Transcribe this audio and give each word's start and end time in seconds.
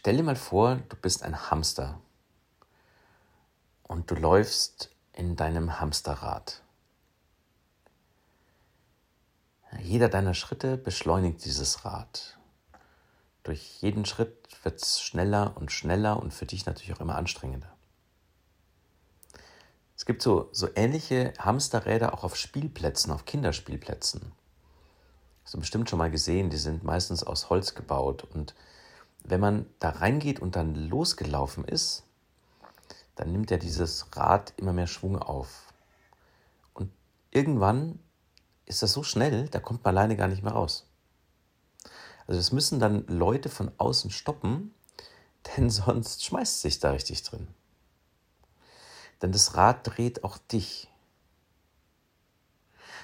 Stell 0.00 0.16
dir 0.16 0.22
mal 0.22 0.34
vor, 0.34 0.76
du 0.88 0.96
bist 0.96 1.22
ein 1.24 1.50
Hamster 1.50 2.00
und 3.82 4.10
du 4.10 4.14
läufst 4.14 4.88
in 5.12 5.36
deinem 5.36 5.78
Hamsterrad. 5.78 6.62
Jeder 9.78 10.08
deiner 10.08 10.32
Schritte 10.32 10.78
beschleunigt 10.78 11.44
dieses 11.44 11.84
Rad. 11.84 12.38
Durch 13.42 13.82
jeden 13.82 14.06
Schritt 14.06 14.48
wird 14.62 14.80
es 14.80 15.02
schneller 15.02 15.54
und 15.58 15.70
schneller 15.70 16.18
und 16.18 16.32
für 16.32 16.46
dich 16.46 16.64
natürlich 16.64 16.94
auch 16.94 17.00
immer 17.00 17.16
anstrengender. 17.16 17.70
Es 19.98 20.06
gibt 20.06 20.22
so, 20.22 20.48
so 20.50 20.70
ähnliche 20.76 21.34
Hamsterräder 21.38 22.14
auch 22.14 22.24
auf 22.24 22.36
Spielplätzen, 22.36 23.12
auf 23.12 23.26
Kinderspielplätzen. 23.26 24.32
Hast 25.44 25.52
du 25.52 25.58
bestimmt 25.58 25.90
schon 25.90 25.98
mal 25.98 26.10
gesehen, 26.10 26.48
die 26.48 26.56
sind 26.56 26.84
meistens 26.84 27.22
aus 27.22 27.50
Holz 27.50 27.74
gebaut. 27.74 28.24
Und 28.24 28.54
wenn 29.24 29.40
man 29.40 29.66
da 29.78 29.90
reingeht 29.90 30.40
und 30.40 30.56
dann 30.56 30.74
losgelaufen 30.74 31.64
ist, 31.64 32.04
dann 33.16 33.32
nimmt 33.32 33.50
ja 33.50 33.58
dieses 33.58 34.16
Rad 34.16 34.54
immer 34.56 34.72
mehr 34.72 34.86
Schwung 34.86 35.18
auf. 35.18 35.72
Und 36.72 36.90
irgendwann 37.30 37.98
ist 38.66 38.82
das 38.82 38.92
so 38.92 39.02
schnell, 39.02 39.48
da 39.48 39.60
kommt 39.60 39.84
man 39.84 39.96
alleine 39.96 40.16
gar 40.16 40.28
nicht 40.28 40.42
mehr 40.42 40.52
raus. 40.52 40.86
Also 42.26 42.38
es 42.38 42.52
müssen 42.52 42.78
dann 42.78 43.06
Leute 43.08 43.48
von 43.48 43.72
außen 43.76 44.10
stoppen, 44.10 44.74
denn 45.56 45.70
sonst 45.70 46.24
schmeißt 46.24 46.62
sich 46.62 46.78
da 46.78 46.92
richtig 46.92 47.22
drin. 47.22 47.48
Denn 49.20 49.32
das 49.32 49.56
Rad 49.56 49.80
dreht 49.86 50.24
auch 50.24 50.38
dich. 50.38 50.88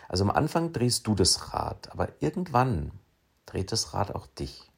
Also 0.09 0.25
am 0.25 0.31
Anfang 0.31 0.73
drehst 0.73 1.07
du 1.07 1.15
das 1.15 1.53
Rad, 1.53 1.91
aber 1.93 2.11
irgendwann 2.21 2.93
dreht 3.45 3.73
das 3.73 3.93
Rad 3.93 4.15
auch 4.15 4.27
dich. 4.29 4.71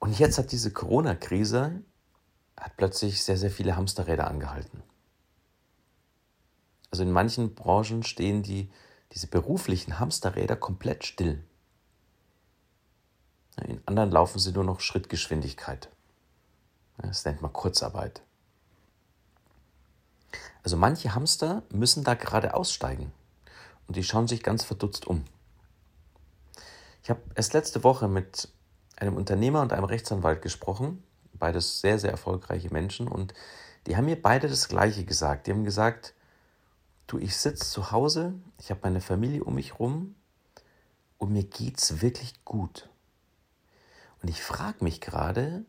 Und 0.00 0.18
jetzt 0.18 0.38
hat 0.38 0.50
diese 0.50 0.72
Corona-Krise 0.72 1.82
hat 2.58 2.76
plötzlich 2.76 3.22
sehr, 3.22 3.36
sehr 3.36 3.50
viele 3.50 3.76
Hamsterräder 3.76 4.26
angehalten. 4.26 4.82
Also 6.90 7.04
in 7.04 7.12
manchen 7.12 7.54
Branchen 7.54 8.02
stehen 8.02 8.42
die, 8.42 8.70
diese 9.12 9.28
beruflichen 9.28 9.98
Hamsterräder 9.98 10.56
komplett 10.56 11.04
still. 11.04 11.44
In 13.66 13.80
anderen 13.86 14.10
laufen 14.10 14.38
sie 14.38 14.52
nur 14.52 14.64
noch 14.64 14.80
Schrittgeschwindigkeit. 14.80 15.90
Das 16.98 17.24
nennt 17.24 17.42
man 17.42 17.52
Kurzarbeit. 17.52 18.22
Also 20.62 20.76
manche 20.76 21.14
Hamster 21.14 21.62
müssen 21.70 22.04
da 22.04 22.14
gerade 22.14 22.54
aussteigen 22.54 23.12
und 23.86 23.96
die 23.96 24.04
schauen 24.04 24.28
sich 24.28 24.42
ganz 24.42 24.64
verdutzt 24.64 25.06
um. 25.06 25.24
Ich 27.02 27.10
habe 27.10 27.20
erst 27.34 27.54
letzte 27.54 27.82
Woche 27.82 28.08
mit 28.08 28.48
einem 29.00 29.16
Unternehmer 29.16 29.62
und 29.62 29.72
einem 29.72 29.84
Rechtsanwalt 29.84 30.42
gesprochen, 30.42 31.02
beides 31.32 31.80
sehr, 31.80 31.98
sehr 31.98 32.10
erfolgreiche 32.10 32.72
Menschen 32.72 33.08
und 33.08 33.34
die 33.86 33.96
haben 33.96 34.04
mir 34.04 34.20
beide 34.20 34.48
das 34.48 34.68
Gleiche 34.68 35.04
gesagt. 35.04 35.46
Die 35.46 35.52
haben 35.52 35.64
gesagt, 35.64 36.14
du, 37.06 37.18
ich 37.18 37.36
sitze 37.36 37.64
zu 37.64 37.90
Hause, 37.90 38.34
ich 38.58 38.70
habe 38.70 38.80
meine 38.82 39.00
Familie 39.00 39.42
um 39.42 39.54
mich 39.54 39.78
rum 39.78 40.14
und 41.18 41.32
mir 41.32 41.44
geht's 41.44 42.02
wirklich 42.02 42.44
gut. 42.44 42.88
Und 44.22 44.28
ich 44.28 44.42
frage 44.42 44.84
mich 44.84 45.00
gerade, 45.00 45.64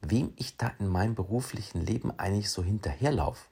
wem 0.00 0.32
ich 0.36 0.56
da 0.56 0.72
in 0.78 0.88
meinem 0.88 1.14
beruflichen 1.14 1.84
Leben 1.84 2.18
eigentlich 2.18 2.50
so 2.50 2.62
hinterherlaufe. 2.62 3.46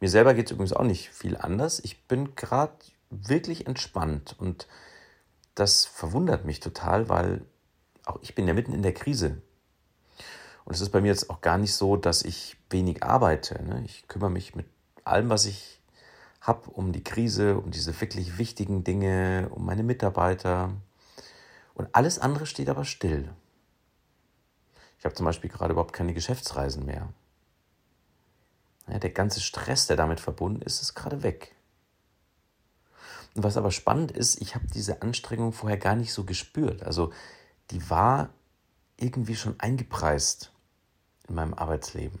Mir 0.00 0.08
selber 0.08 0.34
geht 0.34 0.46
es 0.46 0.52
übrigens 0.52 0.72
auch 0.72 0.84
nicht 0.84 1.10
viel 1.10 1.36
anders. 1.36 1.80
Ich 1.80 2.04
bin 2.04 2.34
gerade 2.34 2.76
wirklich 3.10 3.66
entspannt 3.66 4.34
und 4.38 4.66
das 5.54 5.84
verwundert 5.84 6.44
mich 6.44 6.60
total, 6.60 7.08
weil 7.08 7.44
auch 8.04 8.18
ich 8.22 8.34
bin 8.34 8.48
ja 8.48 8.54
mitten 8.54 8.72
in 8.72 8.82
der 8.82 8.94
Krise. 8.94 9.42
Und 10.64 10.74
es 10.74 10.80
ist 10.80 10.90
bei 10.90 11.00
mir 11.00 11.08
jetzt 11.08 11.30
auch 11.30 11.40
gar 11.40 11.58
nicht 11.58 11.74
so, 11.74 11.96
dass 11.96 12.22
ich 12.22 12.56
wenig 12.70 13.02
arbeite. 13.02 13.62
Ne? 13.62 13.82
Ich 13.84 14.06
kümmere 14.08 14.30
mich 14.30 14.54
mit 14.54 14.66
allem, 15.04 15.28
was 15.28 15.44
ich 15.44 15.80
habe, 16.40 16.70
um 16.70 16.92
die 16.92 17.04
Krise, 17.04 17.56
um 17.58 17.70
diese 17.70 18.00
wirklich 18.00 18.38
wichtigen 18.38 18.84
Dinge, 18.84 19.48
um 19.50 19.64
meine 19.64 19.82
Mitarbeiter. 19.82 20.72
Und 21.74 21.88
alles 21.92 22.18
andere 22.18 22.46
steht 22.46 22.68
aber 22.68 22.84
still. 22.84 23.30
Ich 24.98 25.04
habe 25.04 25.14
zum 25.14 25.26
Beispiel 25.26 25.50
gerade 25.50 25.72
überhaupt 25.72 25.92
keine 25.92 26.14
Geschäftsreisen 26.14 26.84
mehr. 26.84 27.08
Ja, 28.88 28.98
der 28.98 29.10
ganze 29.10 29.40
Stress, 29.40 29.86
der 29.86 29.96
damit 29.96 30.20
verbunden 30.20 30.62
ist, 30.62 30.82
ist 30.82 30.94
gerade 30.94 31.22
weg. 31.22 31.54
Was 33.34 33.56
aber 33.56 33.70
spannend 33.70 34.12
ist, 34.12 34.40
ich 34.42 34.54
habe 34.54 34.66
diese 34.66 35.02
Anstrengung 35.02 35.52
vorher 35.52 35.78
gar 35.78 35.96
nicht 35.96 36.12
so 36.12 36.24
gespürt. 36.24 36.82
Also 36.82 37.12
die 37.70 37.88
war 37.88 38.30
irgendwie 38.98 39.36
schon 39.36 39.58
eingepreist 39.58 40.52
in 41.28 41.34
meinem 41.34 41.54
Arbeitsleben. 41.54 42.20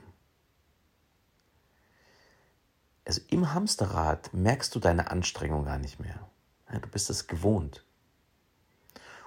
Also 3.04 3.20
im 3.28 3.52
Hamsterrad 3.52 4.32
merkst 4.32 4.74
du 4.74 4.80
deine 4.80 5.10
Anstrengung 5.10 5.64
gar 5.64 5.78
nicht 5.78 6.00
mehr. 6.00 6.30
Du 6.80 6.88
bist 6.88 7.10
es 7.10 7.26
gewohnt. 7.26 7.84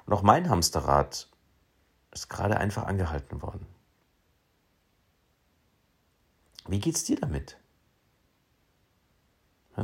Und 0.06 0.14
auch 0.14 0.24
mein 0.24 0.50
Hamsterrad 0.50 1.30
ist 2.12 2.30
gerade 2.30 2.58
einfach 2.58 2.86
angehalten 2.86 3.42
worden. 3.42 3.68
Wie 6.68 6.80
geht's 6.80 7.04
dir 7.04 7.20
damit? 7.20 7.58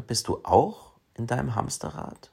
Bist 0.08 0.28
du 0.28 0.44
auch 0.44 0.91
in 1.16 1.28
deinem 1.28 1.56
Hamsterrad? 1.56 2.32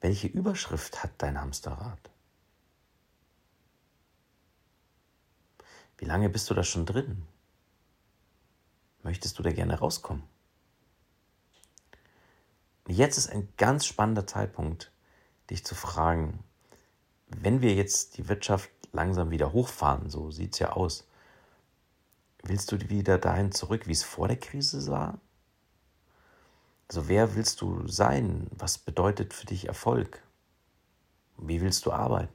Welche 0.00 0.26
Überschrift 0.26 1.02
hat 1.02 1.10
dein 1.18 1.40
Hamsterrad? 1.40 2.10
Wie 5.98 6.04
lange 6.04 6.28
bist 6.28 6.50
du 6.50 6.54
da 6.54 6.62
schon 6.62 6.86
drin? 6.86 7.26
Möchtest 9.02 9.38
du 9.38 9.42
da 9.42 9.52
gerne 9.52 9.78
rauskommen? 9.78 10.24
Jetzt 12.86 13.18
ist 13.18 13.30
ein 13.30 13.48
ganz 13.56 13.86
spannender 13.86 14.26
Zeitpunkt, 14.26 14.92
dich 15.50 15.64
zu 15.64 15.74
fragen, 15.74 16.44
wenn 17.28 17.62
wir 17.62 17.74
jetzt 17.74 18.18
die 18.18 18.28
Wirtschaft 18.28 18.70
langsam 18.92 19.30
wieder 19.30 19.52
hochfahren, 19.52 20.10
so 20.10 20.30
sieht 20.30 20.52
es 20.52 20.58
ja 20.60 20.72
aus, 20.72 21.06
Willst 22.48 22.70
du 22.70 22.88
wieder 22.88 23.18
dahin 23.18 23.50
zurück, 23.50 23.88
wie 23.88 23.92
es 23.92 24.04
vor 24.04 24.28
der 24.28 24.36
Krise 24.36 24.86
war? 24.86 25.18
Also 26.88 27.08
wer 27.08 27.34
willst 27.34 27.60
du 27.60 27.86
sein? 27.88 28.48
Was 28.52 28.78
bedeutet 28.78 29.34
für 29.34 29.46
dich 29.46 29.66
Erfolg? 29.66 30.22
Wie 31.36 31.60
willst 31.60 31.84
du 31.86 31.92
arbeiten? 31.92 32.32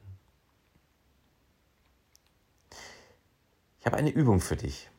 Ich 3.80 3.86
habe 3.86 3.98
eine 3.98 4.12
Übung 4.12 4.42
für 4.42 4.58
dich. 4.58 4.90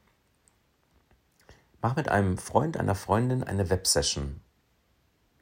Mach 1.81 1.97
mit 1.97 2.09
einem 2.09 2.39
Freund, 2.39 2.77
einer 2.77 2.95
Freundin 2.95 3.45
eine 3.45 3.71
Websession 3.71 4.41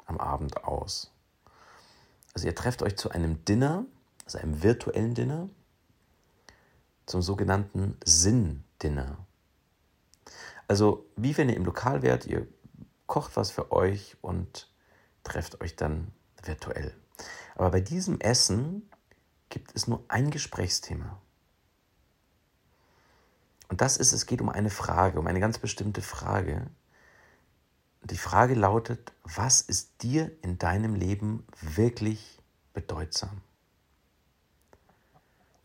am 0.07 0.19
Abend 0.19 0.65
aus. 0.65 1.13
Also 2.35 2.47
ihr 2.47 2.55
trefft 2.55 2.83
euch 2.83 2.97
zu 2.97 3.11
einem 3.11 3.45
Dinner, 3.45 3.85
also 4.25 4.39
einem 4.39 4.63
virtuellen 4.63 5.15
Dinner, 5.15 5.49
zum 7.07 7.23
sogenannten 7.23 7.97
Sinn-Dinner. 8.05 9.19
Also 10.69 11.07
wie 11.17 11.37
wenn 11.37 11.49
ihr 11.49 11.57
im 11.57 11.65
Lokal 11.65 12.03
wärt, 12.03 12.27
ihr 12.27 12.47
kocht 13.11 13.37
was 13.37 13.51
für 13.51 13.73
euch 13.73 14.17
und 14.23 14.71
trefft 15.25 15.61
euch 15.61 15.75
dann 15.75 16.13
virtuell. 16.45 16.97
Aber 17.57 17.73
bei 17.73 17.81
diesem 17.81 18.21
Essen 18.21 18.89
gibt 19.51 19.75
es 19.75 19.89
nur 19.89 20.05
ein 20.07 20.31
Gesprächsthema. 20.31 21.21
Und 23.69 23.81
das 23.81 23.97
ist, 23.97 24.13
es 24.13 24.27
geht 24.27 24.41
um 24.41 24.49
eine 24.49 24.71
Frage, 24.71 25.19
um 25.19 25.27
eine 25.27 25.41
ganz 25.41 25.59
bestimmte 25.59 26.03
Frage. 26.03 26.69
Die 28.03 28.17
Frage 28.17 28.55
lautet, 28.55 29.13
was 29.25 29.61
ist 29.61 30.03
dir 30.03 30.31
in 30.43 30.59
deinem 30.59 30.95
Leben 30.95 31.45
wirklich 31.61 32.39
bedeutsam? 32.73 33.43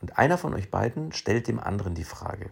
Und 0.02 0.18
einer 0.18 0.40
von 0.40 0.56
euch 0.56 0.72
beiden 0.72 1.12
stellt 1.12 1.48
dem 1.48 1.60
anderen 1.60 1.94
die 1.94 2.04
Frage. 2.04 2.52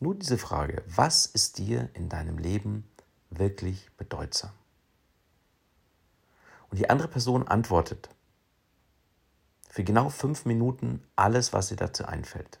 Nur 0.00 0.16
diese 0.16 0.36
Frage, 0.36 0.82
was 0.88 1.26
ist 1.26 1.58
dir 1.58 1.90
in 1.94 2.08
deinem 2.08 2.38
Leben 2.38 2.89
wirklich 3.30 3.90
bedeutsam? 3.96 4.52
Und 6.70 6.78
die 6.78 6.88
andere 6.90 7.08
Person 7.08 7.48
antwortet 7.48 8.08
für 9.68 9.84
genau 9.84 10.08
fünf 10.08 10.44
Minuten 10.44 11.02
alles, 11.16 11.52
was 11.52 11.70
ihr 11.70 11.76
dazu 11.76 12.04
einfällt. 12.04 12.58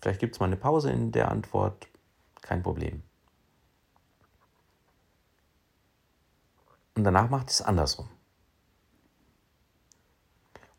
Vielleicht 0.00 0.20
gibt 0.20 0.34
es 0.34 0.40
mal 0.40 0.46
eine 0.46 0.56
Pause 0.56 0.90
in 0.90 1.12
der 1.12 1.30
Antwort, 1.30 1.88
kein 2.42 2.62
Problem. 2.62 3.02
Und 6.94 7.04
danach 7.04 7.30
macht 7.30 7.50
es 7.50 7.62
andersrum. 7.62 8.08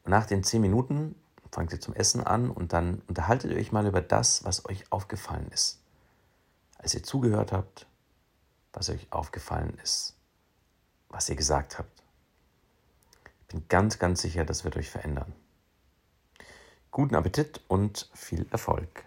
Und 0.04 0.12
nach 0.12 0.26
den 0.26 0.44
zehn 0.44 0.62
Minuten 0.62 1.16
fangt 1.52 1.74
ihr 1.74 1.82
zum 1.82 1.94
Essen 1.94 2.24
an 2.24 2.52
und 2.52 2.74
dann 2.74 3.02
unterhaltet 3.08 3.52
ihr 3.52 3.58
euch 3.58 3.72
mal 3.72 3.88
über 3.88 4.02
das, 4.02 4.44
was 4.44 4.66
euch 4.66 4.92
aufgefallen 4.92 5.50
ist. 5.52 5.82
Als 6.86 6.94
ihr 6.94 7.02
zugehört 7.02 7.52
habt, 7.52 7.88
was 8.72 8.92
euch 8.92 9.08
aufgefallen 9.12 9.76
ist, 9.82 10.14
was 11.10 11.28
ihr 11.28 11.36
gesagt 11.36 11.80
habt. 11.80 12.04
Ich 13.42 13.48
bin 13.48 13.68
ganz, 13.70 13.98
ganz 13.98 14.22
sicher, 14.22 14.46
das 14.46 14.64
wird 14.66 14.78
euch 14.78 14.92
verändern. 14.92 15.34
Guten 16.92 17.16
Appetit 17.16 17.60
und 17.70 18.08
viel 18.14 18.46
Erfolg. 18.52 19.04